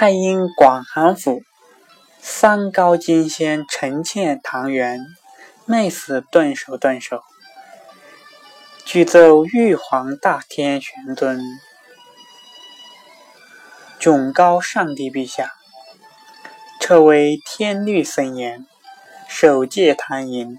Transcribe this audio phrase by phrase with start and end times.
[0.00, 1.42] 太阴广寒府，
[2.20, 5.00] 三高金仙臣妾唐元，
[5.64, 7.20] 妹子顿首顿首。
[8.84, 11.42] 具奏玉皇大天玄尊，
[13.98, 15.50] 迥高上帝陛下，
[16.78, 18.64] 彻为天律森严，
[19.26, 20.58] 守戒坛营，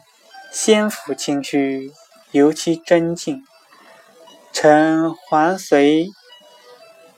[0.52, 1.94] 仙府清虚，
[2.32, 3.42] 尤其真静。
[4.52, 6.10] 臣还随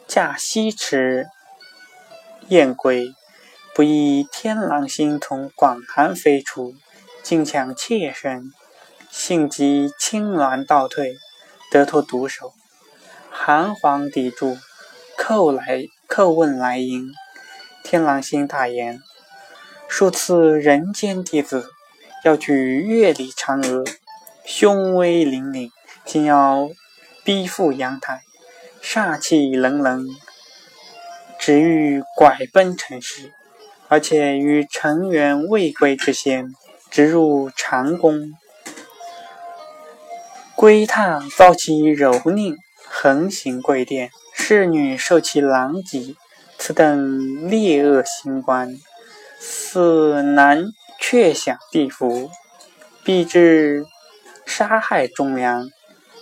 [0.08, 1.26] 驾西池。
[2.52, 3.16] 燕归，
[3.73, 6.73] 不意天狼星从广寒飞出，
[7.23, 8.52] 竟抢妾身，
[9.09, 11.16] 性急青鸾倒退，
[11.72, 12.52] 得脱毒手。
[13.30, 14.58] 寒皇抵住，
[15.18, 17.14] 叩来叩问来因。
[17.86, 19.00] 天狼星大言：
[19.88, 21.70] 数次人间弟子，
[22.26, 23.86] 要取月里嫦娥，
[24.44, 25.70] 凶威凛凛，
[26.04, 26.70] 竟要
[27.23, 28.23] 逼赴阳台，
[28.84, 30.06] 煞气冷冷。
[31.41, 33.34] 只欲拐奔尘世，
[33.88, 36.53] 而且与尘缘未归之仙，
[36.92, 38.34] 直入长宫。
[40.56, 46.16] 归榻遭其蹂躏，横行贵殿，侍女受其狼藉。
[46.59, 48.78] 此等劣恶行官，
[49.39, 50.66] 似难
[51.00, 52.30] 却享地府，
[53.03, 53.84] 必至
[54.45, 55.67] 杀害忠良，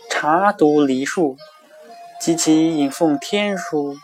[0.10, 1.36] 查毒离庶，
[2.22, 3.98] 及其引奉天书。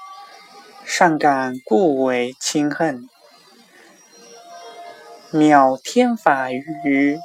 [0.88, 3.10] 善感故为轻恨，
[5.34, 7.18] 渺天法于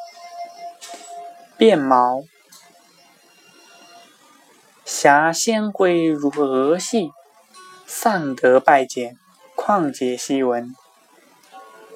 [1.58, 2.24] 变毛，
[4.84, 7.10] 挟仙归如蛾戏，
[7.86, 9.18] 丧德拜见，
[9.54, 10.74] 况解西闻。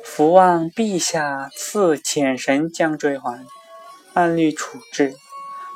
[0.05, 3.43] 伏望陛下赐遣神将追还，
[4.13, 5.17] 按律处置，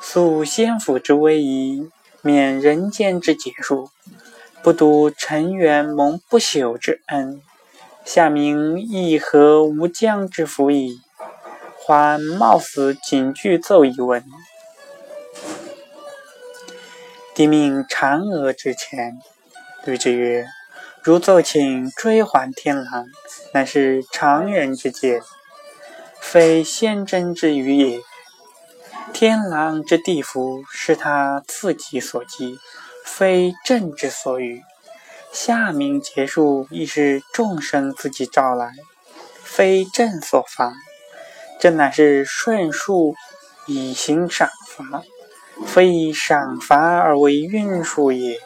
[0.03, 3.91] 肃仙府之威仪，免人间之劫数。
[4.61, 7.41] 不独尘缘蒙不朽之恩，
[8.05, 11.01] 下民亦何无疆之福矣？
[11.87, 14.23] 还冒死谨具奏一文。
[17.35, 19.19] 帝命嫦娥之前，
[19.85, 20.47] 对之曰
[21.03, 23.07] ：“如奏请追还天狼，
[23.55, 25.23] 乃是常人之见，
[26.21, 28.01] 非仙真之语也。
[29.15, 32.59] 天狼之地福，是他自己所积。”
[33.11, 34.63] 非朕之所与，
[35.33, 38.73] 下民结束亦是众生自己招来，
[39.43, 40.73] 非朕所罚。
[41.59, 43.17] 这乃是顺数
[43.67, 45.03] 以行赏罚，
[45.67, 48.39] 非以赏罚而为运数也。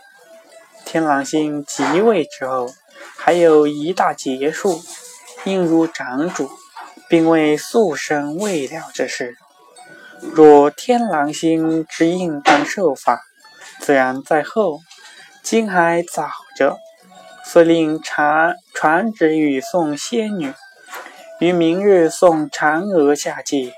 [0.86, 2.72] 天狼星即位之后，
[3.18, 4.80] 还有一大劫数，
[5.44, 6.50] 应如长主，
[7.08, 9.36] 并为速生未了之事。
[10.20, 13.20] 若天狼星之应当受罚。
[13.82, 14.78] 自然在后，
[15.42, 16.78] 今还早着，
[17.44, 20.54] 遂令传传旨与送仙女，
[21.40, 23.74] 于明日送嫦娥下界。